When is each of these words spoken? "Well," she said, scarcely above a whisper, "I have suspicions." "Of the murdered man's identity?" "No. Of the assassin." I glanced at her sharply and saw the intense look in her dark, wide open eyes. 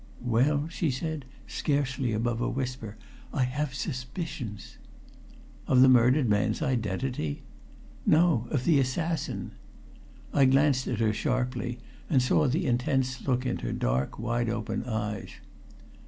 "Well," 0.25 0.67
she 0.67 0.89
said, 0.89 1.25
scarcely 1.45 2.11
above 2.11 2.41
a 2.41 2.49
whisper, 2.49 2.97
"I 3.31 3.43
have 3.43 3.75
suspicions." 3.75 4.79
"Of 5.67 5.81
the 5.81 5.89
murdered 5.89 6.27
man's 6.27 6.59
identity?" 6.63 7.43
"No. 8.03 8.47
Of 8.49 8.65
the 8.65 8.79
assassin." 8.79 9.51
I 10.33 10.45
glanced 10.45 10.87
at 10.87 11.01
her 11.01 11.13
sharply 11.13 11.77
and 12.09 12.19
saw 12.19 12.47
the 12.47 12.65
intense 12.65 13.27
look 13.27 13.45
in 13.45 13.59
her 13.59 13.71
dark, 13.73 14.17
wide 14.17 14.49
open 14.49 14.85
eyes. 14.85 15.29